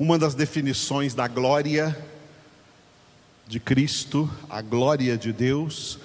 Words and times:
Uma 0.00 0.18
das 0.18 0.34
definições 0.34 1.12
da 1.12 1.28
glória 1.28 1.94
de 3.46 3.60
Cristo, 3.60 4.30
a 4.48 4.62
glória 4.62 5.14
de 5.14 5.30
Deus, 5.30 5.98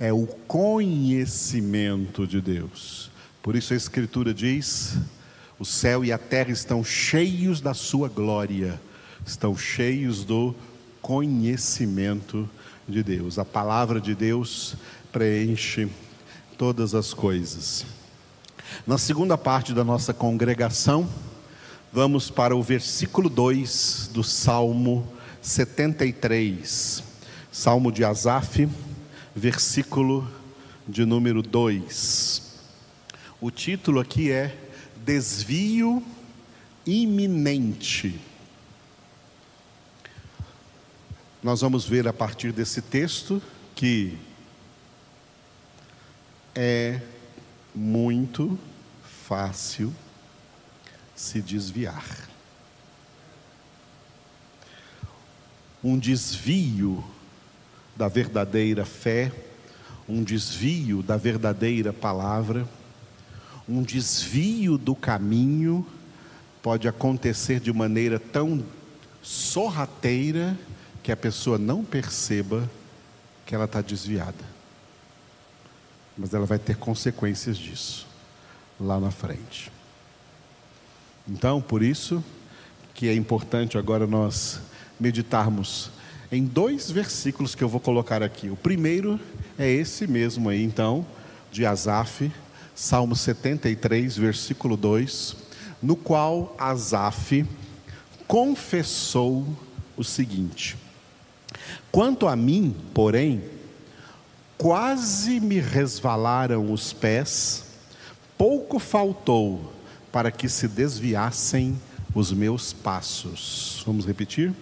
é 0.00 0.10
o 0.10 0.26
conhecimento 0.26 2.26
de 2.26 2.40
Deus. 2.40 3.10
Por 3.42 3.54
isso 3.54 3.74
a 3.74 3.76
Escritura 3.76 4.32
diz: 4.32 4.96
o 5.58 5.66
céu 5.66 6.02
e 6.02 6.10
a 6.10 6.16
terra 6.16 6.50
estão 6.50 6.82
cheios 6.82 7.60
da 7.60 7.74
Sua 7.74 8.08
glória, 8.08 8.80
estão 9.26 9.54
cheios 9.54 10.24
do 10.24 10.54
conhecimento 11.02 12.48
de 12.88 13.02
Deus. 13.02 13.38
A 13.38 13.44
palavra 13.44 14.00
de 14.00 14.14
Deus 14.14 14.76
preenche 15.12 15.90
todas 16.56 16.94
as 16.94 17.12
coisas. 17.12 17.84
Na 18.86 18.96
segunda 18.96 19.36
parte 19.36 19.74
da 19.74 19.84
nossa 19.84 20.14
congregação, 20.14 21.06
vamos 21.92 22.30
para 22.30 22.56
o 22.56 22.62
versículo 22.62 23.28
2 23.28 24.08
do 24.14 24.24
Salmo 24.24 25.06
73. 25.42 27.04
Salmo 27.52 27.92
de 27.92 28.02
Asaf, 28.02 28.66
versículo 29.36 30.26
de 30.88 31.04
número 31.04 31.42
2. 31.42 32.60
O 33.38 33.50
título 33.50 34.00
aqui 34.00 34.30
é 34.30 34.56
Desvio 35.04 36.02
iminente. 36.86 38.18
Nós 41.42 41.60
vamos 41.60 41.84
ver 41.84 42.08
a 42.08 42.12
partir 42.12 42.52
desse 42.52 42.80
texto 42.80 43.42
que 43.74 44.16
é 46.54 47.02
muito 47.74 48.58
fácil 49.26 49.92
se 51.14 51.40
desviar. 51.40 52.04
Um 55.82 55.98
desvio 55.98 57.04
da 57.96 58.08
verdadeira 58.08 58.84
fé, 58.84 59.32
um 60.08 60.22
desvio 60.22 61.02
da 61.02 61.16
verdadeira 61.16 61.92
palavra, 61.92 62.68
um 63.68 63.82
desvio 63.82 64.76
do 64.78 64.94
caminho 64.94 65.86
pode 66.62 66.86
acontecer 66.86 67.60
de 67.60 67.72
maneira 67.72 68.18
tão 68.18 68.64
sorrateira 69.22 70.56
que 71.02 71.10
a 71.10 71.16
pessoa 71.16 71.58
não 71.58 71.84
perceba 71.84 72.68
que 73.44 73.54
ela 73.54 73.64
está 73.64 73.80
desviada. 73.80 74.44
Mas 76.16 76.32
ela 76.34 76.46
vai 76.46 76.58
ter 76.58 76.76
consequências 76.76 77.56
disso 77.56 78.06
lá 78.78 79.00
na 79.00 79.10
frente. 79.10 79.70
Então, 81.28 81.60
por 81.60 81.82
isso 81.82 82.22
que 82.94 83.08
é 83.08 83.14
importante 83.14 83.78
agora 83.78 84.06
nós 84.06 84.60
meditarmos 84.98 85.90
em 86.30 86.44
dois 86.44 86.90
versículos 86.90 87.54
que 87.54 87.62
eu 87.62 87.68
vou 87.68 87.80
colocar 87.80 88.22
aqui. 88.22 88.48
O 88.50 88.56
primeiro 88.56 89.20
é 89.58 89.70
esse 89.70 90.06
mesmo 90.06 90.48
aí, 90.48 90.62
então, 90.62 91.06
de 91.50 91.64
Asaf, 91.64 92.32
Salmo 92.74 93.14
73, 93.14 94.16
versículo 94.16 94.76
2, 94.76 95.36
no 95.82 95.94
qual 95.94 96.56
Asaf 96.58 97.46
confessou 98.26 99.46
o 99.96 100.02
seguinte: 100.02 100.76
Quanto 101.90 102.26
a 102.26 102.34
mim, 102.34 102.74
porém, 102.94 103.44
quase 104.58 105.38
me 105.38 105.60
resvalaram 105.60 106.72
os 106.72 106.92
pés, 106.92 107.64
pouco 108.38 108.78
faltou 108.78 109.72
para 110.12 110.30
que 110.30 110.48
se 110.48 110.68
desviassem 110.68 111.80
os 112.14 112.30
meus 112.30 112.72
passos. 112.72 113.82
Vamos 113.86 114.06
repetir? 114.06 114.52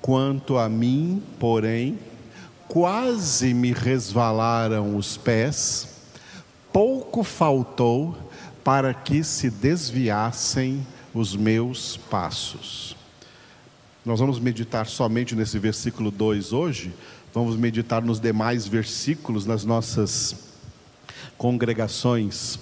Quanto 0.00 0.58
a 0.58 0.68
mim, 0.68 1.22
porém, 1.38 1.98
quase 2.66 3.54
me 3.54 3.72
resvalaram 3.72 4.96
os 4.96 5.16
pés, 5.16 5.88
pouco 6.72 7.22
faltou 7.22 8.18
para 8.64 8.92
que 8.92 9.22
se 9.22 9.48
desviassem 9.48 10.84
os 11.14 11.36
meus 11.36 11.96
passos. 11.96 12.96
Nós 14.04 14.18
vamos 14.18 14.40
meditar 14.40 14.86
somente 14.86 15.36
nesse 15.36 15.58
versículo 15.60 16.10
2 16.10 16.52
hoje, 16.52 16.92
vamos 17.32 17.56
meditar 17.56 18.02
nos 18.02 18.18
demais 18.18 18.66
versículos 18.66 19.46
nas 19.46 19.64
nossas 19.64 20.34
congregações 21.38 22.58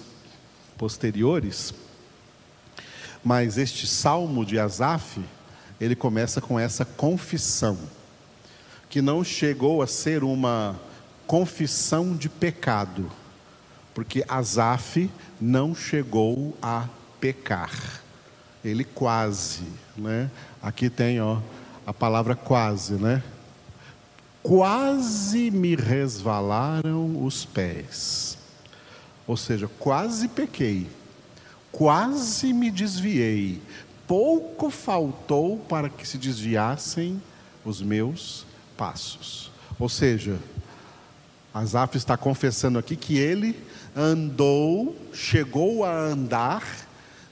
posteriores. 0.77 1.75
Mas 3.23 3.59
este 3.59 3.87
salmo 3.87 4.45
de 4.45 4.59
Asaf, 4.59 5.21
ele 5.81 5.95
começa 5.95 6.41
com 6.41 6.59
essa 6.59 6.85
confissão, 6.85 7.79
que 8.89 9.03
não 9.03 9.23
chegou 9.23 9.83
a 9.83 9.87
ser 9.87 10.25
uma 10.25 10.79
confissão 11.27 12.17
de 12.17 12.29
pecado, 12.29 13.11
porque 13.95 14.25
Asaf 14.29 15.11
não 15.41 15.75
chegou 15.75 16.57
a 16.61 16.89
pecar. 17.21 18.01
Ele 18.65 18.85
quase, 18.85 19.65
né? 19.97 20.31
Aqui 20.63 20.91
tem, 20.91 21.21
ó, 21.21 21.39
a 21.87 21.93
palavra 21.93 22.35
quase, 22.35 22.95
né? 22.95 23.23
Quase 24.43 25.51
me 25.51 25.75
resvalaram 25.75 27.25
os 27.25 27.45
pés. 27.45 28.39
Ou 29.27 29.37
seja, 29.37 29.69
quase 29.79 30.29
pequei. 30.29 30.89
Quase 31.73 32.53
me 32.53 32.71
desviei. 32.71 33.61
Pouco 34.07 34.71
faltou 34.71 35.59
para 35.69 35.89
que 35.89 36.07
se 36.07 36.19
desviassem 36.19 37.23
os 37.65 37.81
meus 37.81 38.45
passos. 38.77 39.51
Ou 39.79 39.89
seja, 39.89 40.39
Asaf 41.55 41.97
está 41.97 42.17
confessando 42.17 42.79
aqui 42.79 42.97
que 42.97 43.19
ele 43.19 43.57
andou, 43.97 44.97
chegou 45.13 45.85
a 45.85 45.93
andar 45.93 46.65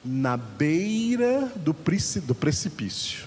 na 0.05 0.37
beira 0.37 1.53
do 1.57 1.75
precipício. 1.75 3.27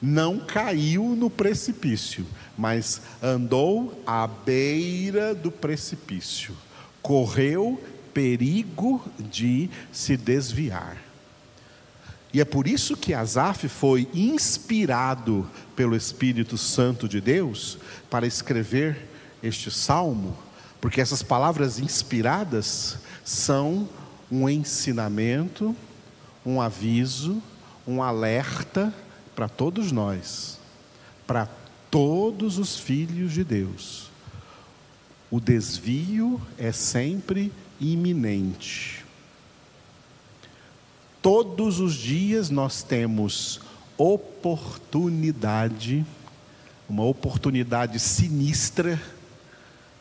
Não 0.00 0.40
caiu 0.40 1.10
no 1.16 1.30
precipício, 1.30 2.26
mas 2.58 3.02
andou 3.22 4.02
à 4.06 4.26
beira 4.26 5.34
do 5.34 5.50
precipício. 5.50 6.56
Correu 7.00 7.80
perigo 8.12 9.02
de 9.18 9.68
se 9.92 10.16
desviar. 10.16 10.96
E 12.32 12.40
é 12.40 12.44
por 12.44 12.66
isso 12.66 12.96
que 12.96 13.12
Asaf 13.12 13.68
foi 13.68 14.08
inspirado 14.14 15.46
pelo 15.76 15.94
Espírito 15.94 16.56
Santo 16.56 17.06
de 17.06 17.20
Deus 17.20 17.78
para 18.08 18.26
escrever 18.26 19.06
este 19.42 19.70
salmo, 19.70 20.36
porque 20.80 21.00
essas 21.00 21.22
palavras 21.22 21.78
inspiradas 21.78 22.96
são 23.24 23.88
um 24.30 24.48
ensinamento, 24.48 25.76
um 26.44 26.60
aviso, 26.60 27.42
um 27.86 28.02
alerta 28.02 28.92
para 29.36 29.48
todos 29.48 29.92
nós, 29.92 30.58
para 31.26 31.46
todos 31.90 32.56
os 32.56 32.78
filhos 32.78 33.32
de 33.32 33.44
Deus. 33.44 34.10
O 35.30 35.38
desvio 35.38 36.40
é 36.56 36.72
sempre 36.72 37.52
iminente. 37.82 39.04
Todos 41.20 41.80
os 41.80 41.94
dias 41.94 42.50
nós 42.50 42.82
temos 42.82 43.60
oportunidade, 43.96 46.04
uma 46.88 47.04
oportunidade 47.04 47.98
sinistra 47.98 49.00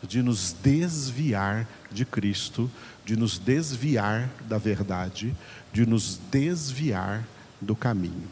de 0.01 0.23
nos 0.23 0.53
desviar 0.53 1.67
de 1.91 2.05
Cristo 2.05 2.71
de 3.03 3.15
nos 3.15 3.37
desviar 3.37 4.29
da 4.47 4.57
verdade, 4.57 5.35
de 5.73 5.85
nos 5.85 6.19
desviar 6.31 7.25
do 7.59 7.75
caminho. 7.75 8.27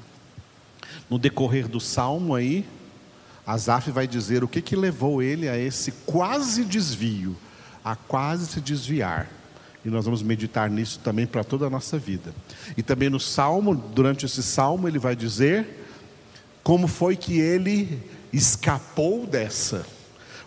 No 1.09 1.17
decorrer 1.17 1.67
do 1.67 1.79
salmo 1.79 2.35
aí, 2.35 2.65
Asaf 3.45 3.91
vai 3.91 4.07
dizer 4.07 4.43
o 4.43 4.47
que, 4.47 4.61
que 4.61 4.75
levou 4.75 5.21
ele 5.21 5.49
a 5.49 5.57
esse 5.57 5.91
quase 6.05 6.63
desvio, 6.63 7.35
a 7.83 7.95
quase 7.95 8.45
se 8.45 8.61
desviar. 8.61 9.27
E 9.83 9.89
nós 9.89 10.05
vamos 10.05 10.21
meditar 10.21 10.69
nisso 10.69 10.99
também 10.99 11.25
para 11.25 11.43
toda 11.43 11.67
a 11.67 11.69
nossa 11.69 11.97
vida. 11.97 12.33
E 12.75 12.83
também 12.83 13.09
no 13.09 13.19
salmo, 13.19 13.75
durante 13.75 14.25
esse 14.25 14.43
salmo, 14.43 14.87
ele 14.87 14.99
vai 14.99 15.15
dizer 15.15 15.65
como 16.63 16.87
foi 16.87 17.15
que 17.15 17.39
ele 17.39 17.99
escapou 18.31 19.25
dessa 19.25 19.85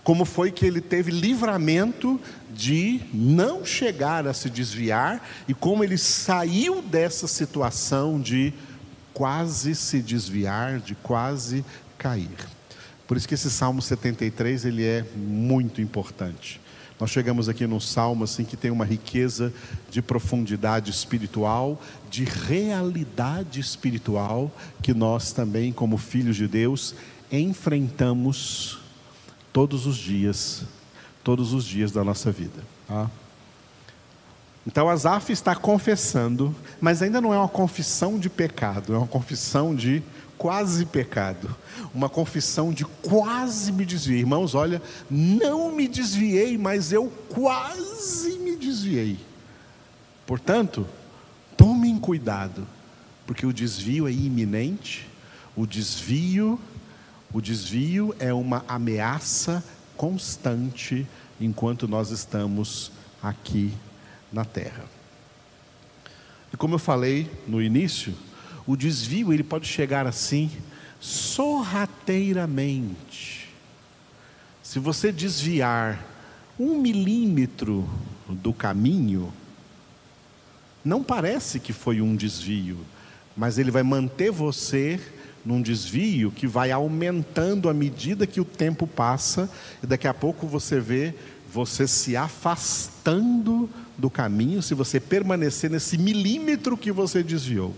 como 0.04 0.24
foi 0.24 0.50
que 0.50 0.66
ele 0.66 0.80
teve 0.80 1.10
livramento 1.10 2.20
de 2.50 3.00
não 3.14 3.64
chegar 3.64 4.26
a 4.26 4.34
se 4.34 4.50
desviar 4.50 5.26
e 5.46 5.54
como 5.54 5.84
ele 5.84 5.96
saiu 5.96 6.82
dessa 6.82 7.28
situação 7.28 8.20
de 8.20 8.52
quase 9.14 9.74
se 9.74 10.00
desviar, 10.00 10.80
de 10.80 10.94
quase 10.96 11.64
cair. 11.96 12.36
Por 13.06 13.16
isso 13.16 13.28
que 13.28 13.34
esse 13.34 13.50
Salmo 13.50 13.80
73 13.80 14.64
ele 14.64 14.84
é 14.84 15.04
muito 15.14 15.80
importante, 15.80 16.60
Nós 17.00 17.10
chegamos 17.10 17.48
aqui 17.48 17.66
num 17.66 17.80
salmo 17.80 18.24
assim 18.24 18.44
que 18.44 18.56
tem 18.56 18.70
uma 18.70 18.84
riqueza 18.84 19.52
de 19.90 20.00
profundidade 20.00 20.90
espiritual, 20.90 21.80
de 22.10 22.24
realidade 22.24 23.58
espiritual 23.58 24.50
que 24.80 24.94
nós 24.94 25.32
também, 25.32 25.72
como 25.72 25.96
filhos 25.96 26.36
de 26.36 26.46
Deus, 26.46 26.94
enfrentamos 27.30 28.78
todos 29.52 29.86
os 29.86 29.96
dias, 29.96 30.64
todos 31.24 31.52
os 31.52 31.64
dias 31.64 31.90
da 31.90 32.04
nossa 32.04 32.30
vida. 32.30 32.62
Tá? 32.86 33.10
Então 34.66 34.88
Asaf 34.88 35.32
está 35.32 35.56
confessando, 35.56 36.54
mas 36.80 37.02
ainda 37.02 37.20
não 37.20 37.34
é 37.34 37.38
uma 37.38 37.48
confissão 37.48 38.18
de 38.18 38.30
pecado, 38.30 38.94
é 38.94 38.96
uma 38.96 39.08
confissão 39.08 39.74
de 39.74 40.02
quase 40.42 40.84
pecado, 40.84 41.54
uma 41.94 42.08
confissão 42.08 42.72
de 42.72 42.84
quase 42.84 43.70
me 43.70 43.84
desviei. 43.84 44.18
Irmãos, 44.18 44.56
olha, 44.56 44.82
não 45.08 45.70
me 45.70 45.86
desviei, 45.86 46.58
mas 46.58 46.92
eu 46.92 47.06
quase 47.28 48.40
me 48.40 48.56
desviei. 48.56 49.20
Portanto, 50.26 50.84
tomem 51.56 51.96
cuidado, 51.96 52.66
porque 53.24 53.46
o 53.46 53.52
desvio 53.52 54.08
é 54.08 54.10
iminente, 54.10 55.08
o 55.54 55.64
desvio, 55.64 56.58
o 57.32 57.40
desvio 57.40 58.12
é 58.18 58.34
uma 58.34 58.64
ameaça 58.66 59.62
constante 59.96 61.06
enquanto 61.40 61.86
nós 61.86 62.10
estamos 62.10 62.90
aqui 63.22 63.72
na 64.32 64.44
terra. 64.44 64.86
E 66.52 66.56
como 66.56 66.74
eu 66.74 66.80
falei 66.80 67.30
no 67.46 67.62
início, 67.62 68.12
o 68.66 68.76
desvio 68.76 69.32
ele 69.32 69.42
pode 69.42 69.66
chegar 69.66 70.06
assim 70.06 70.50
sorrateiramente. 71.00 73.48
Se 74.62 74.78
você 74.78 75.10
desviar 75.10 76.06
um 76.58 76.80
milímetro 76.80 77.88
do 78.28 78.52
caminho, 78.52 79.32
não 80.84 81.02
parece 81.02 81.58
que 81.58 81.72
foi 81.72 82.00
um 82.00 82.14
desvio, 82.14 82.78
mas 83.36 83.58
ele 83.58 83.70
vai 83.70 83.82
manter 83.82 84.30
você 84.30 85.00
num 85.44 85.60
desvio 85.60 86.30
que 86.30 86.46
vai 86.46 86.70
aumentando 86.70 87.68
à 87.68 87.74
medida 87.74 88.26
que 88.26 88.40
o 88.40 88.44
tempo 88.44 88.86
passa, 88.86 89.50
e 89.82 89.86
daqui 89.86 90.06
a 90.06 90.14
pouco 90.14 90.46
você 90.46 90.78
vê 90.78 91.14
você 91.52 91.86
se 91.86 92.16
afastando 92.16 93.68
do 93.98 94.08
caminho 94.08 94.62
se 94.62 94.72
você 94.72 94.98
permanecer 94.98 95.68
nesse 95.68 95.98
milímetro 95.98 96.78
que 96.78 96.90
você 96.90 97.22
desviou. 97.22 97.74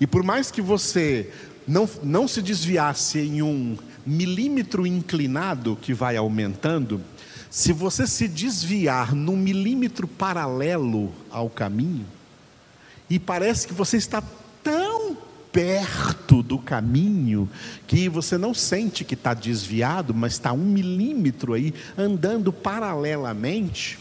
E 0.00 0.06
por 0.06 0.22
mais 0.22 0.50
que 0.50 0.62
você 0.62 1.30
não, 1.66 1.88
não 2.02 2.26
se 2.26 2.40
desviasse 2.40 3.18
em 3.18 3.42
um 3.42 3.76
milímetro 4.06 4.86
inclinado 4.86 5.76
que 5.80 5.92
vai 5.92 6.16
aumentando, 6.16 7.00
se 7.50 7.72
você 7.72 8.06
se 8.06 8.28
desviar 8.28 9.14
num 9.14 9.36
milímetro 9.36 10.06
paralelo 10.06 11.12
ao 11.30 11.50
caminho, 11.50 12.06
e 13.10 13.18
parece 13.18 13.66
que 13.66 13.74
você 13.74 13.96
está 13.96 14.22
tão 14.62 15.16
perto 15.52 16.42
do 16.42 16.58
caminho 16.58 17.48
que 17.86 18.08
você 18.08 18.36
não 18.36 18.52
sente 18.52 19.04
que 19.04 19.14
está 19.14 19.32
desviado, 19.32 20.14
mas 20.14 20.34
está 20.34 20.52
um 20.52 20.58
milímetro 20.58 21.54
aí 21.54 21.74
andando 21.96 22.52
paralelamente, 22.52 23.98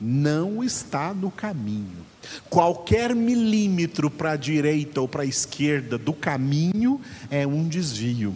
não 0.00 0.62
está 0.62 1.14
no 1.14 1.30
caminho. 1.30 2.04
Qualquer 2.50 3.14
milímetro 3.14 4.10
para 4.10 4.32
a 4.32 4.36
direita 4.36 5.00
ou 5.00 5.08
para 5.08 5.22
a 5.22 5.26
esquerda 5.26 5.96
do 5.96 6.12
caminho 6.12 7.00
é 7.30 7.46
um 7.46 7.66
desvio. 7.66 8.34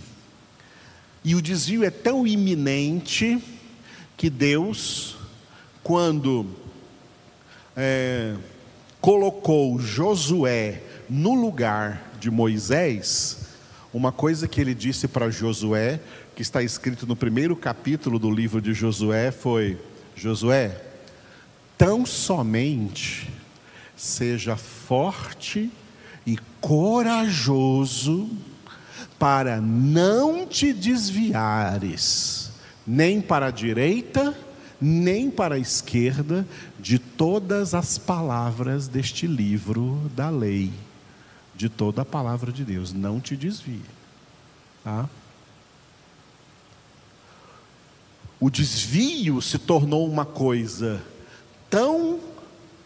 E 1.25 1.35
o 1.35 1.43
desvio 1.43 1.85
é 1.85 1.91
tão 1.91 2.27
iminente 2.27 3.43
que 4.17 4.31
Deus, 4.31 5.17
quando 5.83 6.47
é, 7.77 8.35
colocou 9.01 9.79
Josué 9.79 10.83
no 11.09 11.35
lugar 11.35 12.11
de 12.19 12.31
Moisés, 12.31 13.39
uma 13.93 14.13
coisa 14.13 14.47
que 14.47 14.61
ele 14.61 14.75
disse 14.75 15.09
para 15.09 15.31
Josué, 15.31 16.01
que 16.35 16.43
está 16.43 16.63
escrito 16.63 17.07
no 17.07 17.17
primeiro 17.17 17.57
capítulo 17.57 18.19
do 18.19 18.31
livro 18.31 18.61
de 18.61 18.73
Josué, 18.73 19.31
foi: 19.31 19.79
Josué, 20.15 20.90
tão 21.81 22.05
somente 22.05 23.27
seja 23.97 24.55
forte 24.55 25.71
e 26.27 26.37
corajoso 26.61 28.29
para 29.19 29.63
não 29.63 30.47
te 30.47 30.75
desviares, 30.75 32.53
nem 32.87 33.19
para 33.23 33.47
a 33.47 33.51
direita, 33.51 34.37
nem 34.79 35.31
para 35.31 35.55
a 35.55 35.59
esquerda, 35.59 36.47
de 36.79 36.99
todas 36.99 37.73
as 37.73 37.97
palavras 37.97 38.87
deste 38.87 39.27
livro 39.27 40.11
da 40.15 40.29
lei, 40.29 40.71
de 41.57 41.71
toda 41.71 42.03
a 42.03 42.05
palavra 42.05 42.53
de 42.53 42.63
Deus. 42.63 42.93
Não 42.93 43.19
te 43.19 43.35
desvie. 43.35 43.81
Tá? 44.85 45.09
O 48.39 48.51
desvio 48.51 49.41
se 49.41 49.59
tornou 49.59 50.07
uma 50.07 50.27
coisa 50.27 51.01
tão 51.71 52.21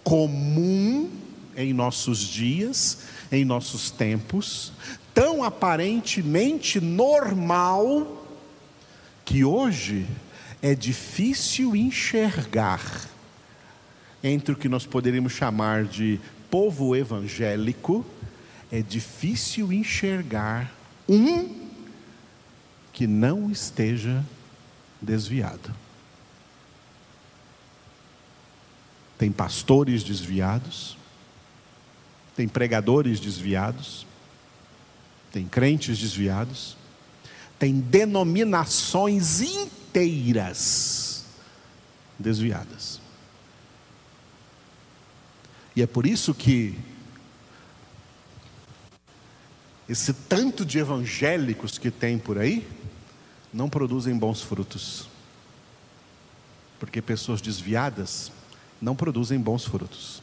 comum 0.05 1.11
em 1.57 1.73
nossos 1.73 2.21
dias, 2.21 2.99
em 3.33 3.45
nossos 3.45 3.91
tempos, 3.91 4.73
tão 5.15 5.43
aparentemente 5.43 6.81
normal, 6.81 8.21
que 9.25 9.43
hoje 9.43 10.07
é 10.61 10.75
difícil 10.75 11.75
enxergar 11.75 13.09
entre 14.23 14.53
o 14.53 14.57
que 14.57 14.69
nós 14.69 14.87
poderíamos 14.87 15.33
chamar 15.33 15.85
de 15.85 16.21
povo 16.51 16.95
evangélico, 16.95 18.05
é 18.71 18.81
difícil 18.81 19.73
enxergar 19.73 20.73
um 21.09 21.65
que 22.93 23.07
não 23.07 23.51
esteja 23.51 24.25
desviado. 25.01 25.84
Tem 29.19 29.31
pastores 29.31 30.03
desviados, 30.03 30.97
tem 32.37 32.49
pregadores 32.49 33.21
desviados, 33.21 34.07
tem 35.33 35.47
crentes 35.47 35.99
desviados, 35.99 36.77
tem 37.59 37.81
denominações 37.81 39.41
inteiras 39.41 41.25
desviadas. 42.19 43.01
E 45.77 45.83
é 45.83 45.87
por 45.87 46.07
isso 46.07 46.33
que 46.33 46.79
esse 49.89 50.13
tanto 50.13 50.65
de 50.65 50.79
evangélicos 50.79 51.79
que 51.79 51.91
tem 51.91 52.19
por 52.19 52.39
aí 52.39 52.67
não 53.53 53.69
produzem 53.69 54.17
bons 54.17 54.41
frutos. 54.41 55.09
Porque 56.79 57.03
pessoas 57.03 57.41
desviadas 57.41 58.33
não 58.85 58.95
produzem 58.95 59.41
bons 59.41 59.65
frutos, 59.65 60.23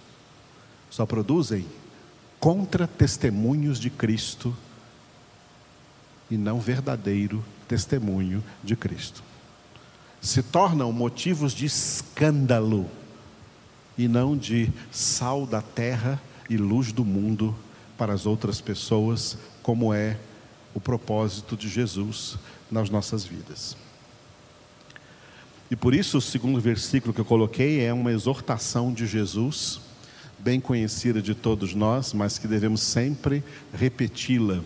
só 0.88 1.04
produzem 1.04 1.66
contra-testemunhos 2.40 3.80
de 3.80 3.90
Cristo 3.90 4.56
e 6.30 6.38
não 6.38 6.60
verdadeiro 6.60 7.44
testemunho 7.68 8.44
de 8.64 8.76
Cristo. 8.76 9.24
Se 10.22 10.44
tornam 10.44 10.92
motivos 10.92 11.54
de 11.54 11.66
escândalo 11.66 12.88
e 13.98 14.08
não 14.08 14.38
de 14.38 14.72
sal 14.92 15.48
da 15.48 15.64
terra 15.64 16.22
e 16.48 16.56
luz 16.56 16.92
do 16.92 17.04
mundo 17.04 17.56
para 17.98 18.14
as 18.14 18.28
outras 18.28 18.62
pessoas, 18.62 19.40
como 19.64 19.92
é 19.92 20.20
o 20.76 20.80
propósito 20.80 21.58
de 21.58 21.68
Jesus 21.68 22.38
nas 22.70 22.92
nossas 22.92 23.26
vidas. 23.26 23.76
E 25.72 25.76
por 25.78 25.96
isso, 25.96 26.18
o 26.18 26.22
segundo 26.22 26.60
versículo 26.60 27.14
que 27.14 27.22
eu 27.22 27.26
coloquei 27.26 27.80
é 27.80 27.94
uma 27.94 28.12
exortação 28.12 28.92
de 28.92 29.08
Jesus, 29.08 29.80
bem 30.38 30.60
conhecida 30.60 31.22
de 31.22 31.34
todos 31.34 31.74
nós, 31.74 32.12
mas 32.12 32.38
que 32.38 32.46
devemos 32.46 32.82
sempre 32.82 33.42
repeti-la. 33.74 34.60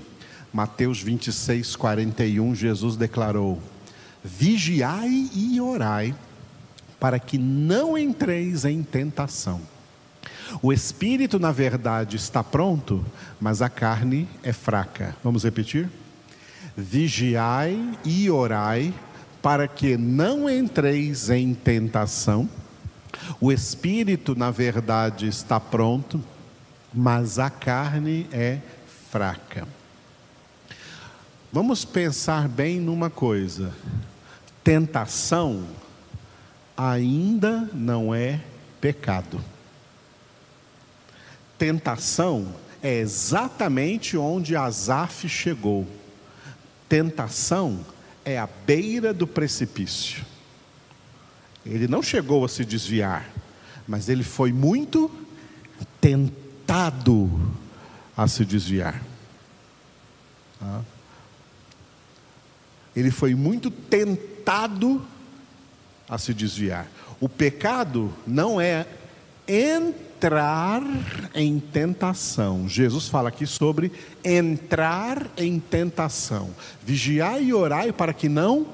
Mateus 0.52 1.00
26, 1.04 1.76
41, 1.76 2.56
Jesus 2.56 2.96
declarou: 2.96 3.62
Vigiai 4.24 5.30
e 5.32 5.62
orai, 5.62 6.16
para 7.00 7.20
que 7.20 7.38
não 7.38 7.96
entreis 7.96 8.66
em 8.66 8.82
tentação. 8.82 9.62
O 10.60 10.74
espírito, 10.74 11.38
na 11.38 11.52
verdade, 11.52 12.16
está 12.16 12.44
pronto, 12.44 13.06
mas 13.40 13.62
a 13.62 13.70
carne 13.70 14.28
é 14.42 14.52
fraca. 14.52 15.16
Vamos 15.24 15.44
repetir? 15.44 15.88
Vigiai 16.76 17.78
e 18.04 18.28
orai, 18.32 18.92
para 19.46 19.68
que 19.68 19.96
não 19.96 20.50
entreis 20.50 21.30
em 21.30 21.54
tentação. 21.54 22.50
O 23.40 23.52
espírito, 23.52 24.34
na 24.36 24.50
verdade, 24.50 25.28
está 25.28 25.60
pronto, 25.60 26.20
mas 26.92 27.38
a 27.38 27.48
carne 27.52 28.25
é 28.32 28.58
fraca. 29.12 29.68
Vamos 31.54 31.86
pensar 31.86 32.48
bem 32.48 32.80
numa 32.80 33.12
coisa: 33.12 33.72
Tentação 34.64 35.64
ainda 36.75 37.70
não 37.72 38.16
é 38.16 38.42
pecado. 38.82 39.40
Tentação 41.56 42.48
é 42.82 42.96
exatamente 42.96 44.18
onde 44.18 44.56
Asaf 44.56 45.30
chegou. 45.30 45.86
Tentação 46.90 47.86
é 48.25 48.39
a 48.39 48.48
beira 48.48 49.13
do 49.13 49.27
precipício. 49.27 50.25
Ele 51.65 51.88
não 51.88 52.01
chegou 52.01 52.44
a 52.44 52.50
se 52.50 52.65
desviar, 52.65 53.29
mas 53.88 54.10
ele 54.10 54.24
foi 54.24 54.51
muito 54.51 55.10
tentado 56.01 57.29
a 58.17 58.27
se 58.27 58.44
desviar. 58.44 59.01
Ele 62.96 63.12
foi 63.12 63.36
muito 63.36 63.70
tentado 63.70 65.05
a 66.10 66.17
se 66.17 66.34
desviar. 66.34 66.88
O 67.20 67.27
pecado 67.29 68.13
não 68.25 68.60
é 68.60 68.88
entrar 69.48 70.82
em 71.34 71.60
tentação. 71.60 72.68
Jesus 72.68 73.08
fala 73.08 73.30
aqui 73.30 73.46
sobre 73.46 73.92
entrar 74.24 75.28
em 75.38 75.60
tentação. 75.60 76.50
Vigiai 76.84 77.46
e 77.46 77.54
orai 77.54 77.92
para 77.92 78.14
que 78.14 78.28
não 78.28 78.68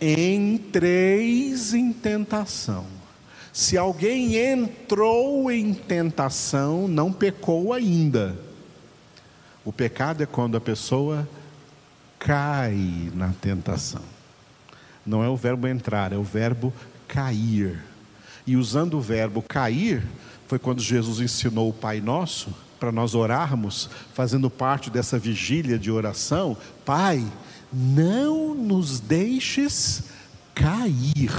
entreis 0.00 1.74
em 1.74 1.92
tentação. 1.92 2.86
Se 3.52 3.78
alguém 3.78 4.36
entrou 4.36 5.50
em 5.50 5.72
tentação, 5.72 6.86
não 6.86 7.10
pecou 7.10 7.72
ainda. 7.72 8.36
O 9.64 9.72
pecado 9.72 10.22
é 10.22 10.26
quando 10.26 10.56
a 10.56 10.60
pessoa 10.60 11.26
cai 12.18 13.10
na 13.14 13.32
tentação. 13.40 14.02
Não 15.06 15.24
é 15.24 15.28
o 15.28 15.36
verbo 15.36 15.66
entrar, 15.66 16.12
é 16.12 16.16
o 16.16 16.22
verbo 16.22 16.72
cair. 17.08 17.82
E 18.46 18.56
usando 18.56 18.94
o 18.94 19.00
verbo 19.00 19.42
cair, 19.42 20.04
foi 20.46 20.58
quando 20.58 20.80
Jesus 20.80 21.20
ensinou 21.20 21.70
o 21.70 21.74
Pai 21.74 22.00
Nosso, 22.00 22.54
para 22.78 22.92
nós 22.92 23.14
orarmos, 23.14 23.88
fazendo 24.14 24.48
parte 24.48 24.90
dessa 24.90 25.18
vigília 25.18 25.78
de 25.78 25.90
oração: 25.90 26.56
Pai, 26.84 27.26
não 27.72 28.54
nos 28.54 29.00
deixes 29.00 30.04
cair 30.54 31.30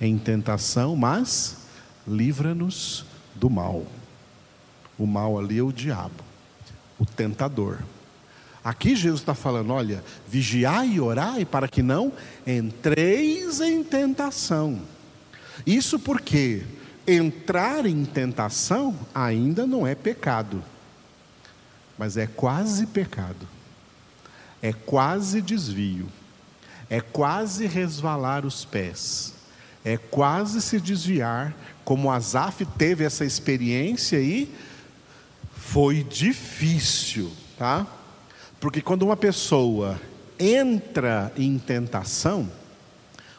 em 0.00 0.16
tentação, 0.16 0.96
mas 0.96 1.58
livra-nos 2.06 3.04
do 3.34 3.50
mal. 3.50 3.84
O 4.98 5.06
mal 5.06 5.38
ali 5.38 5.58
é 5.58 5.62
o 5.62 5.72
diabo, 5.72 6.24
o 6.98 7.04
tentador. 7.04 7.78
Aqui 8.64 8.96
Jesus 8.96 9.20
está 9.20 9.34
falando: 9.34 9.72
olha, 9.72 10.02
vigiai 10.26 10.94
e 10.94 11.00
orai 11.00 11.44
para 11.44 11.68
que 11.68 11.82
não 11.82 12.12
entreis 12.46 13.60
em 13.60 13.84
tentação. 13.84 14.80
Isso 15.66 15.98
porque 15.98 16.62
entrar 17.06 17.86
em 17.86 18.04
tentação 18.04 18.94
ainda 19.14 19.66
não 19.66 19.86
é 19.86 19.94
pecado, 19.94 20.62
mas 21.96 22.16
é 22.16 22.26
quase 22.26 22.86
pecado, 22.86 23.48
é 24.60 24.72
quase 24.72 25.40
desvio, 25.40 26.06
é 26.90 27.00
quase 27.00 27.66
resvalar 27.66 28.44
os 28.44 28.64
pés, 28.64 29.34
é 29.84 29.96
quase 29.96 30.60
se 30.60 30.80
desviar, 30.80 31.54
como 31.84 32.10
Asaf 32.10 32.64
teve 32.76 33.04
essa 33.04 33.24
experiência 33.24 34.20
e 34.20 34.52
foi 35.56 36.02
difícil, 36.02 37.32
tá? 37.56 37.86
Porque 38.60 38.82
quando 38.82 39.02
uma 39.02 39.16
pessoa 39.16 40.00
entra 40.38 41.32
em 41.36 41.58
tentação, 41.58 42.50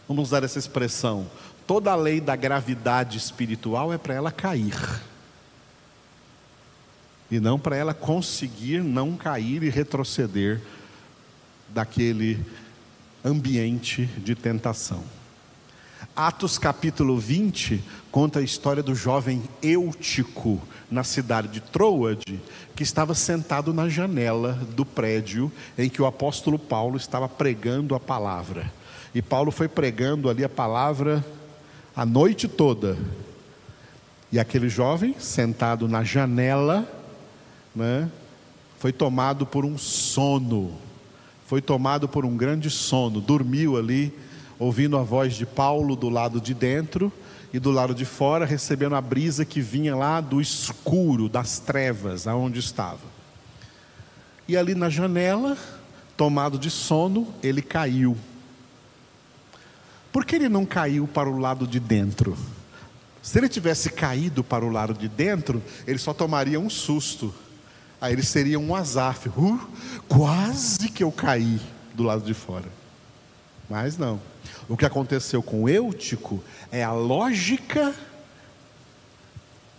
vamos 0.08 0.30
usar 0.30 0.44
essa 0.44 0.58
expressão, 0.58 1.30
toda 1.70 1.92
a 1.92 1.96
lei 1.96 2.20
da 2.20 2.36
gravidade 2.36 3.16
espiritual 3.16 3.94
é 3.94 3.98
para 4.00 4.16
ela 4.16 4.32
cair. 4.32 4.74
E 7.30 7.40
não 7.40 7.60
para 7.60 7.76
ela 7.76 7.94
conseguir 7.94 8.84
não 8.84 9.16
cair 9.16 9.62
e 9.62 9.70
retroceder 9.70 10.60
daquele 11.68 12.44
ambiente 13.24 14.08
de 14.18 14.34
tentação. 14.34 15.04
Atos 16.16 16.58
capítulo 16.58 17.20
20 17.20 17.84
conta 18.10 18.40
a 18.40 18.42
história 18.42 18.82
do 18.82 18.96
jovem 18.96 19.44
Eutico 19.62 20.60
na 20.90 21.04
cidade 21.04 21.50
de 21.50 21.60
Troade, 21.60 22.42
que 22.76 22.82
estava 22.82 23.14
sentado 23.14 23.72
na 23.76 23.88
janela 23.88 24.54
do 24.76 24.84
prédio 24.84 25.52
em 25.78 25.88
que 25.88 26.02
o 26.02 26.08
apóstolo 26.08 26.58
Paulo 26.58 26.98
estava 26.98 27.30
pregando 27.30 27.94
a 27.94 28.00
palavra. 28.00 28.74
E 29.14 29.22
Paulo 29.22 29.52
foi 29.52 29.68
pregando 29.68 30.32
ali 30.32 30.44
a 30.44 30.50
palavra 30.50 31.24
a 31.96 32.05
noite 32.05 32.48
toda. 32.48 32.98
E 34.31 34.39
aquele 34.39 34.69
jovem, 34.69 35.15
sentado 35.19 35.88
na 35.88 36.03
janela, 36.03 36.88
né, 37.75 38.10
foi 38.77 38.93
tomado 38.93 39.46
por 39.46 39.65
um 39.65 39.77
sono, 39.77 40.74
foi 41.46 41.62
tomado 41.62 42.08
por 42.08 42.25
um 42.25 42.38
grande 42.38 42.69
sono, 42.69 43.19
dormiu 43.19 43.77
ali 43.77 44.13
ouvindo 44.60 44.98
a 44.98 45.03
voz 45.03 45.34
de 45.34 45.46
Paulo 45.46 45.96
do 45.96 46.10
lado 46.10 46.39
de 46.39 46.53
dentro 46.53 47.12
e 47.51 47.60
do 47.60 47.72
lado 47.72 47.96
de 47.96 48.05
fora, 48.05 48.46
recebendo 48.46 48.96
a 48.96 49.01
brisa 49.01 49.43
que 49.43 49.62
vinha 49.62 49.96
lá 49.96 50.22
do 50.22 50.39
escuro, 50.39 51.27
das 51.27 51.60
trevas, 51.60 52.27
aonde 52.27 52.60
estava. 52.60 53.00
E 54.48 54.55
ali 54.58 54.75
na 54.75 54.89
janela, 54.89 55.58
tomado 56.15 56.60
de 56.60 56.69
sono, 56.69 57.27
ele 57.41 57.62
caiu. 57.62 58.17
Por 60.12 60.25
que 60.25 60.36
ele 60.36 60.50
não 60.50 60.66
caiu 60.66 61.08
para 61.08 61.30
o 61.30 61.38
lado 61.38 61.68
de 61.68 61.80
dentro? 61.80 62.38
Se 63.22 63.38
ele 63.38 63.50
tivesse 63.50 63.89
caído 63.89 64.44
para 64.44 64.66
o 64.66 64.70
lado 64.70 64.94
de 64.94 65.08
dentro, 65.08 65.62
ele 65.86 66.00
só 66.00 66.13
tomaria 66.13 66.60
um 66.60 66.70
susto. 66.70 67.34
Aí 68.01 68.13
ele 68.13 68.24
seria 68.24 68.58
um 68.58 68.74
azaf. 68.74 69.30
Uh, 69.30 69.60
quase 70.08 70.89
que 70.89 71.04
eu 71.04 71.12
caí 71.12 71.60
do 71.94 72.04
lado 72.04 72.24
de 72.24 72.34
fora. 72.34 72.66
Mas 73.70 73.98
não. 73.98 74.20
O 74.68 74.78
que 74.78 74.86
aconteceu 74.86 75.44
com 75.44 75.68
Eutico 75.68 76.44
é 76.72 76.84
a 76.84 76.92
lógica 76.92 77.94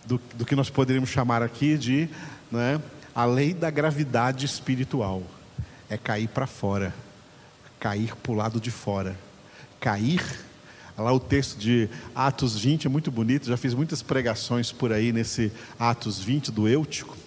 do, 0.05 0.21
do 0.35 0.45
que 0.45 0.55
nós 0.55 0.69
poderíamos 0.69 1.09
chamar 1.09 1.41
aqui 1.41 1.77
de 1.77 2.09
né, 2.51 2.79
a 3.13 3.25
lei 3.25 3.53
da 3.53 3.69
gravidade 3.69 4.45
espiritual. 4.45 5.23
É 5.89 5.97
cair 5.97 6.27
para 6.27 6.47
fora, 6.47 6.93
cair 7.79 8.15
para 8.15 8.31
o 8.31 8.35
lado 8.35 8.61
de 8.61 8.71
fora. 8.71 9.17
Cair, 9.81 10.23
lá 10.95 11.11
o 11.11 11.19
texto 11.19 11.57
de 11.57 11.89
Atos 12.13 12.55
20 12.55 12.85
é 12.85 12.89
muito 12.89 13.09
bonito, 13.09 13.47
já 13.47 13.57
fiz 13.57 13.73
muitas 13.73 14.03
pregações 14.03 14.71
por 14.71 14.93
aí 14.93 15.11
nesse 15.11 15.51
Atos 15.79 16.19
20 16.19 16.51
do 16.51 16.67
Eutico. 16.67 17.17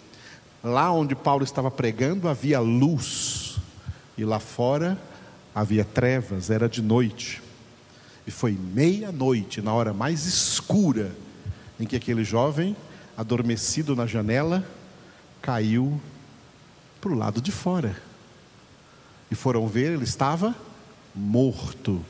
Lá 0.63 0.93
onde 0.93 1.17
Paulo 1.17 1.43
estava 1.43 1.69
pregando 1.69 2.29
havia 2.29 2.61
luz, 2.61 3.59
e 4.17 4.25
lá 4.25 4.39
fora 4.39 4.97
havia 5.53 5.85
trevas, 5.85 6.49
era 6.49 6.69
de 6.69 6.81
noite. 6.81 7.43
E 8.25 8.31
foi 8.31 8.53
meia-noite, 8.53 9.61
na 9.61 9.75
hora 9.75 9.93
mais 9.93 10.25
escura, 10.25 11.13
em 11.79 11.87
que 11.87 11.97
aquele 11.97 12.23
jovem, 12.23 12.77
adormecido 13.17 13.97
na 13.97 14.07
janela, 14.07 14.65
caiu 15.43 16.01
para 17.01 17.11
o 17.11 17.19
lado 17.19 17.41
de 17.41 17.51
fora. 17.51 18.01
E 19.29 19.35
foram 19.35 19.67
ver, 19.67 19.93
ele 19.93 20.05
estava 20.05 20.55
morto. 21.13 22.01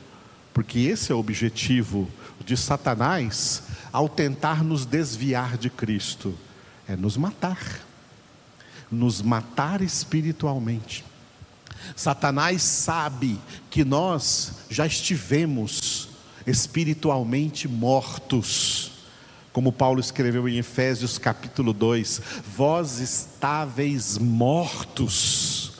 Porque 0.55 0.79
esse 0.79 1.11
é 1.11 1.15
o 1.15 1.19
objetivo 1.19 2.09
de 2.45 2.55
Satanás 2.55 3.63
ao 3.91 4.07
tentar 4.07 4.63
nos 4.63 4.85
desviar 4.85 5.57
de 5.57 5.69
Cristo: 5.69 6.33
é 6.87 6.95
nos 6.95 7.17
matar, 7.17 7.81
nos 8.89 9.21
matar 9.21 9.81
espiritualmente. 9.81 11.03
Satanás 11.93 12.61
sabe 12.61 13.37
que 13.69 13.83
nós 13.83 14.59
já 14.69 14.87
estivemos 14.87 16.07
espiritualmente 16.47 17.67
mortos. 17.67 18.93
Como 19.51 19.73
Paulo 19.73 19.99
escreveu 19.99 20.47
em 20.47 20.57
Efésios 20.57 21.17
capítulo 21.17 21.73
2: 21.73 22.21
Vós 22.55 22.99
estáveis 22.99 24.17
mortos 24.17 25.73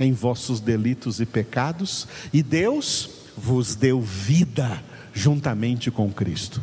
em 0.00 0.14
vossos 0.14 0.60
delitos 0.60 1.20
e 1.20 1.26
pecados, 1.26 2.08
e 2.32 2.42
Deus 2.42 3.22
vos 3.36 3.74
deu 3.74 4.00
vida 4.00 4.82
juntamente 5.12 5.90
com 5.90 6.12
Cristo. 6.12 6.60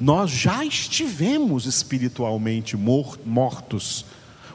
Nós 0.00 0.30
já 0.30 0.64
estivemos 0.64 1.66
espiritualmente 1.66 2.76
mortos 2.76 4.04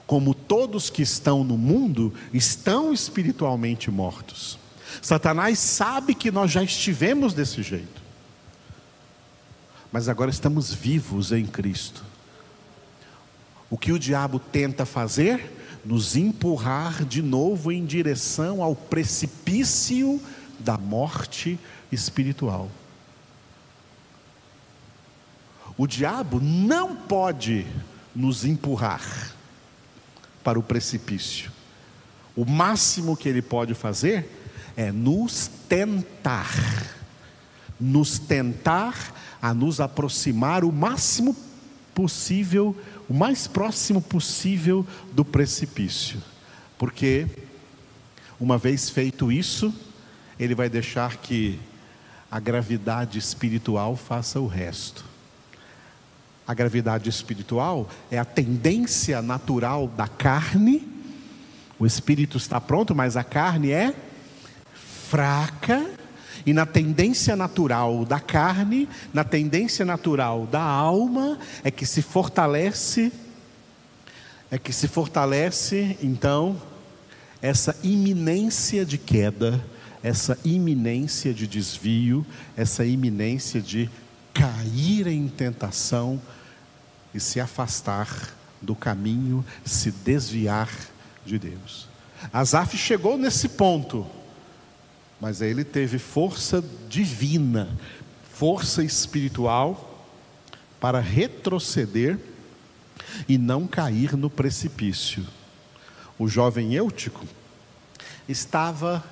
como 0.07 0.33
todos 0.33 0.89
que 0.89 1.01
estão 1.01 1.43
no 1.43 1.57
mundo 1.57 2.13
estão 2.33 2.93
espiritualmente 2.93 3.91
mortos. 3.91 4.57
Satanás 5.01 5.59
sabe 5.59 6.15
que 6.15 6.31
nós 6.31 6.49
já 6.49 6.63
estivemos 6.63 7.33
desse 7.33 7.61
jeito, 7.61 8.01
mas 9.91 10.07
agora 10.07 10.31
estamos 10.31 10.73
vivos 10.73 11.33
em 11.33 11.45
Cristo. 11.45 12.03
O 13.69 13.77
que 13.77 13.91
o 13.91 13.99
diabo 13.99 14.39
tenta 14.39 14.85
fazer? 14.85 15.53
Nos 15.83 16.15
empurrar 16.15 17.03
de 17.03 17.21
novo 17.21 17.71
em 17.71 17.85
direção 17.85 18.63
ao 18.63 18.75
precipício 18.75 20.21
da 20.59 20.77
morte 20.77 21.59
espiritual. 21.91 22.69
O 25.77 25.85
diabo 25.85 26.39
não 26.39 26.95
pode 26.95 27.65
nos 28.15 28.43
empurrar 28.43 29.31
para 30.43 30.57
o 30.57 30.63
precipício. 30.63 31.51
O 32.35 32.45
máximo 32.45 33.15
que 33.15 33.29
ele 33.29 33.41
pode 33.41 33.73
fazer 33.73 34.29
é 34.75 34.91
nos 34.91 35.49
tentar, 35.67 36.51
nos 37.79 38.17
tentar 38.17 39.13
a 39.41 39.53
nos 39.53 39.79
aproximar 39.79 40.63
o 40.63 40.71
máximo 40.71 41.35
possível, 41.93 42.75
o 43.09 43.13
mais 43.13 43.47
próximo 43.47 44.01
possível 44.01 44.85
do 45.11 45.25
precipício. 45.25 46.21
Porque, 46.77 47.27
uma 48.39 48.57
vez 48.57 48.89
feito 48.89 49.31
isso, 49.31 49.73
ele 50.39 50.55
vai 50.55 50.69
deixar 50.69 51.17
que 51.17 51.59
a 52.29 52.39
gravidade 52.39 53.17
espiritual 53.17 53.95
faça 53.95 54.39
o 54.39 54.47
resto. 54.47 55.05
A 56.47 56.53
gravidade 56.53 57.09
espiritual 57.09 57.89
é 58.09 58.17
a 58.17 58.25
tendência 58.25 59.21
natural 59.21 59.87
da 59.87 60.07
carne. 60.07 60.87
O 61.77 61.85
espírito 61.85 62.37
está 62.37 62.59
pronto, 62.59 62.95
mas 62.95 63.17
a 63.17 63.23
carne 63.23 63.71
é 63.71 63.93
fraca. 65.09 65.85
E 66.45 66.53
na 66.53 66.65
tendência 66.65 67.35
natural 67.35 68.05
da 68.05 68.21
carne, 68.21 68.87
na 69.13 69.25
tendência 69.25 69.83
natural 69.83 70.45
da 70.45 70.61
alma, 70.61 71.37
é 71.63 71.69
que 71.69 71.85
se 71.85 72.01
fortalece, 72.01 73.11
é 74.49 74.57
que 74.57 74.71
se 74.71 74.87
fortalece, 74.87 75.97
então, 76.01 76.55
essa 77.41 77.75
iminência 77.83 78.85
de 78.85 78.97
queda, 78.97 79.61
essa 80.07 80.39
iminência 80.45 81.33
de 81.33 81.45
desvio, 81.45 82.25
essa 82.55 82.85
iminência 82.85 83.61
de 83.61 83.89
cair 84.33 85.05
em 85.07 85.27
tentação 85.27 86.21
e 87.13 87.19
se 87.19 87.41
afastar 87.41 88.33
do 88.61 88.73
caminho, 88.73 89.45
se 89.65 89.91
desviar 89.91 90.69
de 91.25 91.37
Deus. 91.37 91.89
Asaf 92.31 92.77
chegou 92.77 93.17
nesse 93.17 93.49
ponto, 93.49 94.07
mas 95.19 95.41
ele 95.41 95.65
teve 95.65 95.99
força 95.99 96.63
divina, 96.87 97.67
força 98.31 98.81
espiritual 98.83 100.07
para 100.79 101.01
retroceder 101.01 102.17
e 103.27 103.37
não 103.37 103.67
cair 103.67 104.15
no 104.15 104.29
precipício. 104.29 105.25
O 106.17 106.29
jovem 106.29 106.73
Eutico 106.75 107.25
estava 108.29 109.03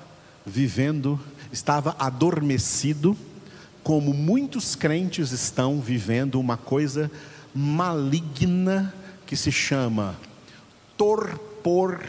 vivendo, 0.46 1.20
estava 1.52 1.96
adormecido, 1.98 3.16
como 3.82 4.14
muitos 4.14 4.76
crentes 4.76 5.32
estão 5.32 5.80
vivendo 5.80 6.38
uma 6.38 6.56
coisa 6.56 7.10
maligna 7.52 8.94
que 9.26 9.36
se 9.36 9.50
chama 9.50 10.16
torpor 10.96 12.00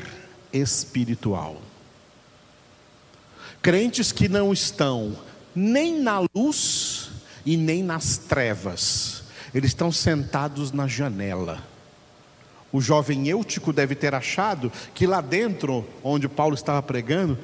espiritual. 0.53 1.61
Crentes 3.61 4.11
que 4.11 4.29
não 4.29 4.53
estão 4.53 5.17
nem 5.55 5.99
na 5.99 6.23
luz 6.35 7.09
e 7.45 7.57
nem 7.57 7.83
nas 7.83 8.17
trevas, 8.17 9.23
eles 9.53 9.71
estão 9.71 9.91
sentados 9.91 10.71
na 10.71 10.87
janela. 10.87 11.63
O 12.71 12.81
jovem 12.81 13.27
Eutico 13.27 13.73
deve 13.73 13.95
ter 13.95 14.13
achado 14.13 14.71
que 14.93 15.07
lá 15.07 15.21
dentro, 15.21 15.87
onde 16.03 16.27
Paulo 16.27 16.53
estava 16.53 16.81
pregando, 16.83 17.37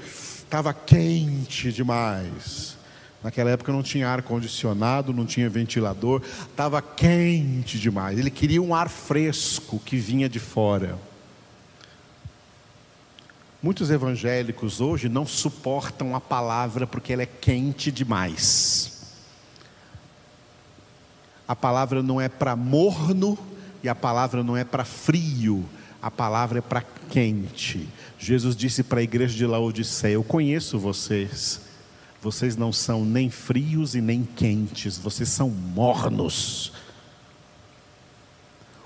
estava 0.53 0.72
quente 0.72 1.72
demais. 1.72 2.77
Naquela 3.24 3.50
época 3.50 3.72
não 3.72 3.81
tinha 3.81 4.07
ar 4.07 4.22
condicionado, 4.22 5.12
não 5.12 5.25
tinha 5.25 5.50
ventilador, 5.50 6.22
estava 6.48 6.79
quente 6.79 7.79
demais. 7.79 8.19
Ele 8.19 8.29
queria 8.29 8.62
um 8.62 8.75
ar 8.75 8.88
fresco 8.88 9.79
que 9.79 9.98
vinha 9.98 10.29
de 10.29 10.39
fora. 10.39 10.95
Muitos 13.63 13.89
evangélicos 13.89 14.80
hoje 14.80 15.10
não 15.10 15.25
suportam 15.25 16.15
a 16.15 16.21
palavra 16.21 16.86
porque 16.86 17.13
ela 17.13 17.23
é 17.23 17.28
quente 17.28 17.91
demais. 17.91 19.01
A 21.47 21.56
palavra 21.56 22.04
não 22.04 22.21
é 22.21 22.30
para 22.30 22.56
morno 22.56 23.39
e 23.82 23.89
a 23.89 23.95
palavra 23.95 24.43
não 24.43 24.56
é 24.56 24.63
para 24.63 24.86
frio, 24.86 25.67
a 26.04 26.12
palavra 26.12 26.60
é 26.60 26.62
para 26.62 26.84
quente. 27.10 27.89
Jesus 28.20 28.56
disse 28.56 28.84
para 28.84 29.00
a 29.00 29.04
igreja 29.04 29.36
de 29.36 29.46
Laodiceia: 29.48 30.13
Eu 30.13 30.24
conheço 30.24 30.78
vocês 30.78 31.62
vocês 32.24 32.56
não 32.56 32.72
são 32.72 33.04
nem 33.04 33.30
frios 33.30 33.96
e 33.96 34.02
nem 34.02 34.24
quentes, 34.24 34.98
vocês 34.98 35.28
são 35.28 35.50
mornos. 35.50 36.72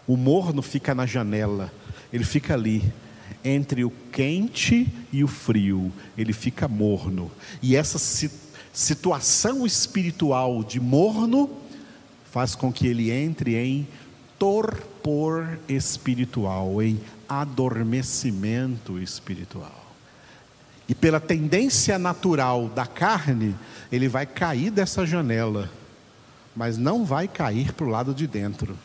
O 0.08 0.18
morno 0.18 0.64
fica 0.64 0.96
na 0.96 1.06
janela, 1.06 1.72
ele 2.12 2.24
fica 2.24 2.56
ali, 2.56 2.92
entre 3.44 3.86
o 3.86 3.92
quente 4.12 4.92
e 5.14 5.24
o 5.24 5.28
frio, 5.28 5.94
ele 6.18 6.34
fica 6.34 6.68
morno. 6.68 7.32
E 7.62 7.76
essa 7.76 8.00
situação 8.74 9.68
espiritual 9.68 10.64
de 10.64 10.80
morno 10.80 11.48
faz 12.32 12.56
com 12.56 12.74
que 12.74 12.88
ele 12.88 13.12
entre 13.12 13.56
em 13.56 13.88
torpor 14.38 15.58
espiritual, 15.68 16.82
em 16.82 17.00
adormecimento 17.28 19.00
espiritual. 19.00 19.86
E 20.88 20.96
pela 20.96 21.20
tendência 21.20 22.00
natural 22.00 22.70
da 22.70 22.86
carne, 22.86 23.56
ele 23.92 24.08
vai 24.08 24.26
cair 24.26 24.72
dessa 24.72 25.06
janela, 25.06 25.70
mas 26.56 26.78
não 26.78 27.04
vai 27.04 27.28
cair 27.28 27.74
para 27.74 27.86
o 27.86 27.90
lado 27.90 28.14
de 28.14 28.26
dentro. 28.26 28.78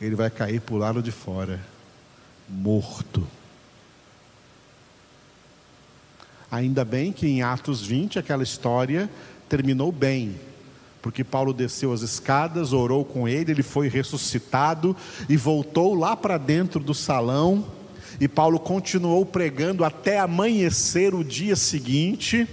Ele 0.00 0.16
vai 0.16 0.30
cair 0.30 0.60
para 0.60 0.74
o 0.74 0.78
lado 0.78 1.00
de 1.00 1.12
fora, 1.12 1.60
morto. 2.48 3.26
Ainda 6.50 6.84
bem 6.84 7.12
que 7.12 7.26
em 7.26 7.40
Atos 7.40 7.86
20 7.86 8.18
aquela 8.18 8.42
história 8.42 9.08
terminou 9.48 9.92
bem, 9.92 10.38
porque 11.02 11.24
Paulo 11.24 11.52
desceu 11.52 11.92
as 11.92 12.00
escadas, 12.00 12.72
orou 12.72 13.04
com 13.04 13.26
ele, 13.26 13.50
ele 13.50 13.62
foi 13.62 13.88
ressuscitado 13.88 14.96
e 15.28 15.36
voltou 15.36 15.94
lá 15.96 16.16
para 16.16 16.38
dentro 16.38 16.78
do 16.78 16.94
salão. 16.94 17.66
E 18.20 18.28
Paulo 18.28 18.60
continuou 18.60 19.26
pregando 19.26 19.84
até 19.84 20.20
amanhecer 20.20 21.12
o 21.12 21.24
dia 21.24 21.56
seguinte. 21.56 22.48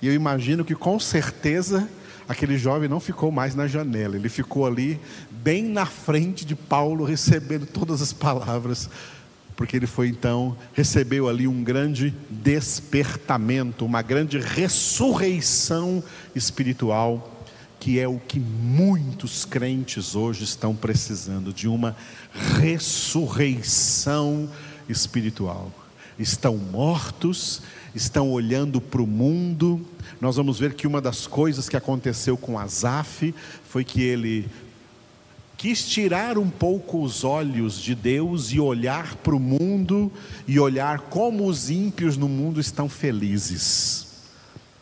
E 0.00 0.06
eu 0.06 0.14
imagino 0.14 0.64
que 0.64 0.76
com 0.76 1.00
certeza 1.00 1.88
aquele 2.28 2.56
jovem 2.56 2.88
não 2.88 3.00
ficou 3.00 3.32
mais 3.32 3.56
na 3.56 3.66
janela, 3.66 4.16
ele 4.16 4.28
ficou 4.28 4.66
ali 4.66 4.98
bem 5.30 5.64
na 5.64 5.84
frente 5.84 6.46
de 6.46 6.54
Paulo, 6.54 7.04
recebendo 7.04 7.66
todas 7.66 8.00
as 8.00 8.12
palavras, 8.12 8.88
porque 9.56 9.76
ele 9.76 9.86
foi 9.86 10.08
então, 10.08 10.56
recebeu 10.72 11.28
ali 11.28 11.46
um 11.46 11.62
grande 11.62 12.14
despertamento, 12.30 13.84
uma 13.84 14.00
grande 14.00 14.38
ressurreição 14.38 16.02
espiritual 16.34 17.33
que 17.84 18.00
é 18.00 18.08
o 18.08 18.18
que 18.18 18.40
muitos 18.40 19.44
crentes 19.44 20.16
hoje 20.16 20.42
estão 20.42 20.74
precisando 20.74 21.52
de 21.52 21.68
uma 21.68 21.94
ressurreição 22.58 24.48
espiritual. 24.88 25.70
Estão 26.18 26.56
mortos, 26.56 27.60
estão 27.94 28.32
olhando 28.32 28.80
para 28.80 29.02
o 29.02 29.06
mundo. 29.06 29.86
Nós 30.18 30.36
vamos 30.36 30.58
ver 30.58 30.72
que 30.72 30.86
uma 30.86 30.98
das 30.98 31.26
coisas 31.26 31.68
que 31.68 31.76
aconteceu 31.76 32.38
com 32.38 32.58
Asaf 32.58 33.34
foi 33.68 33.84
que 33.84 34.00
ele 34.00 34.48
quis 35.58 35.86
tirar 35.86 36.38
um 36.38 36.48
pouco 36.48 37.02
os 37.02 37.22
olhos 37.22 37.78
de 37.78 37.94
Deus 37.94 38.50
e 38.50 38.58
olhar 38.58 39.14
para 39.16 39.36
o 39.36 39.38
mundo 39.38 40.10
e 40.48 40.58
olhar 40.58 41.00
como 41.00 41.46
os 41.46 41.68
ímpios 41.68 42.16
no 42.16 42.30
mundo 42.30 42.58
estão 42.58 42.88
felizes 42.88 44.03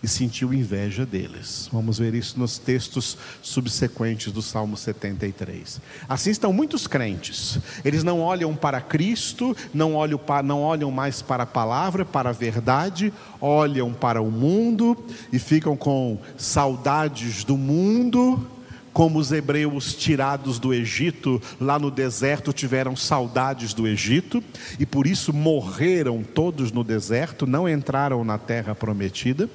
e 0.02 0.08
sentiu 0.08 0.52
inveja 0.52 1.06
deles. 1.06 1.68
Vamos 1.72 1.98
ver 1.98 2.14
isso 2.14 2.38
nos 2.38 2.58
textos 2.58 3.16
subsequentes 3.40 4.32
do 4.32 4.42
Salmo 4.42 4.76
73. 4.76 5.80
Assim 6.08 6.30
estão 6.30 6.52
muitos 6.52 6.86
crentes. 6.86 7.58
Eles 7.84 8.02
não 8.02 8.20
olham 8.20 8.54
para 8.54 8.80
Cristo, 8.80 9.56
não 9.72 9.94
olham, 9.94 10.18
para, 10.18 10.42
não 10.42 10.60
olham 10.60 10.90
mais 10.90 11.22
para 11.22 11.44
a 11.44 11.46
palavra, 11.46 12.04
para 12.04 12.30
a 12.30 12.32
verdade, 12.32 13.12
olham 13.40 13.92
para 13.92 14.20
o 14.20 14.30
mundo 14.30 14.96
e 15.32 15.38
ficam 15.38 15.76
com 15.76 16.18
saudades 16.36 17.44
do 17.44 17.56
mundo. 17.56 18.48
Como 18.92 19.18
os 19.18 19.32
hebreus 19.32 19.94
tirados 19.94 20.58
do 20.58 20.74
Egito, 20.74 21.40
lá 21.58 21.78
no 21.78 21.90
deserto, 21.90 22.52
tiveram 22.52 22.94
saudades 22.94 23.72
do 23.72 23.86
Egito, 23.86 24.44
e 24.78 24.84
por 24.84 25.06
isso 25.06 25.32
morreram 25.32 26.22
todos 26.22 26.70
no 26.70 26.84
deserto, 26.84 27.46
não 27.46 27.66
entraram 27.66 28.22
na 28.22 28.36
terra 28.36 28.74
prometida. 28.74 29.48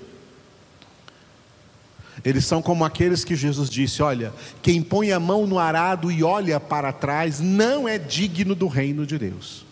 Eles 2.28 2.46
são 2.46 2.62
como 2.62 2.84
aqueles 2.84 3.24
que 3.24 3.38
Jesus 3.38 3.70
disse: 3.70 4.04
Olha, 4.04 4.34
quem 4.62 4.84
põe 4.84 5.14
a 5.14 5.20
mão 5.20 5.48
no 5.48 5.58
arado 5.58 6.12
e 6.12 6.22
olha 6.26 6.60
para 6.60 6.92
trás 6.92 7.40
não 7.40 7.88
é 7.88 7.98
digno 7.98 8.54
do 8.54 8.68
reino 8.68 9.06
de 9.06 9.18
Deus. 9.18 9.66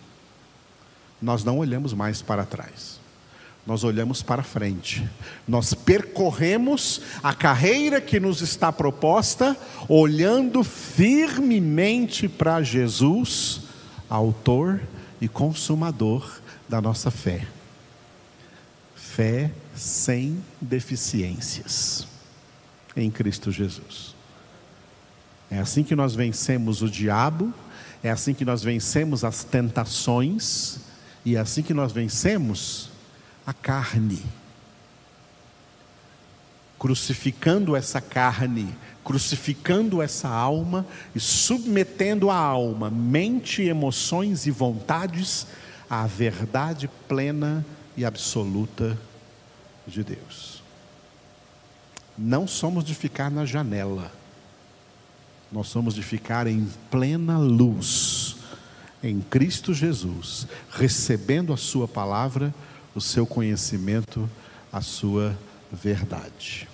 Nós 1.20 1.44
não 1.44 1.58
olhamos 1.58 1.92
mais 1.92 2.22
para 2.22 2.46
trás. 2.46 2.98
nós 3.66 3.84
olhamos 3.84 4.22
para 4.22 4.42
frente, 4.42 5.06
nós 5.46 5.74
percorremos 5.74 7.02
a 7.22 7.34
carreira 7.34 8.00
que 8.00 8.18
nos 8.18 8.40
está 8.40 8.72
proposta, 8.72 9.54
olhando 9.86 10.64
firmemente 10.64 12.26
para 12.26 12.62
Jesus, 12.62 13.62
Autor 14.08 14.80
e 15.20 15.28
Consumador 15.28 16.40
da 16.66 16.80
nossa 16.80 17.10
fé. 17.10 17.46
Fé 18.94 19.50
sem 19.74 20.42
deficiências 20.58 22.15
em 22.96 23.10
Cristo 23.10 23.52
Jesus. 23.52 24.14
É 25.50 25.58
assim 25.58 25.84
que 25.84 25.94
nós 25.94 26.14
vencemos 26.14 26.82
o 26.82 26.90
diabo, 26.90 27.52
é 28.02 28.10
assim 28.10 28.34
que 28.34 28.44
nós 28.44 28.62
vencemos 28.62 29.24
as 29.24 29.44
tentações, 29.44 30.78
e 31.24 31.36
é 31.36 31.38
assim 31.38 31.62
que 31.62 31.74
nós 31.74 31.92
vencemos 31.92 32.90
a 33.46 33.52
carne. 33.52 34.24
Crucificando 36.78 37.74
essa 37.74 38.00
carne, 38.00 38.68
crucificando 39.04 40.02
essa 40.02 40.28
alma 40.28 40.84
e 41.14 41.20
submetendo 41.20 42.28
a 42.28 42.36
alma, 42.36 42.90
mente, 42.90 43.62
emoções 43.62 44.46
e 44.46 44.50
vontades 44.50 45.46
à 45.88 46.06
verdade 46.06 46.90
plena 47.08 47.64
e 47.96 48.04
absoluta 48.04 48.98
de 49.86 50.02
Deus. 50.02 50.55
Não 52.16 52.46
somos 52.46 52.84
de 52.84 52.94
ficar 52.94 53.30
na 53.30 53.44
janela, 53.44 54.12
nós 55.52 55.68
somos 55.68 55.94
de 55.94 56.02
ficar 56.02 56.46
em 56.46 56.66
plena 56.90 57.38
luz, 57.38 58.36
em 59.02 59.20
Cristo 59.20 59.72
Jesus, 59.74 60.46
recebendo 60.70 61.52
a 61.52 61.56
Sua 61.56 61.86
palavra 61.86 62.52
o 62.96 63.00
seu 63.00 63.26
conhecimento, 63.26 64.28
a 64.72 64.80
sua 64.80 65.36
verdade. 65.70 66.66